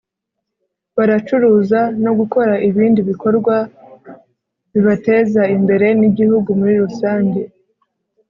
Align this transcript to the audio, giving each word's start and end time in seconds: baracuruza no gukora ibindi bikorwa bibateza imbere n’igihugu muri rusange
baracuruza 0.95 1.79
no 2.03 2.11
gukora 2.19 2.53
ibindi 2.69 2.99
bikorwa 3.09 3.55
bibateza 4.71 5.41
imbere 5.55 5.87
n’igihugu 5.99 6.49
muri 6.59 6.73
rusange 6.83 7.41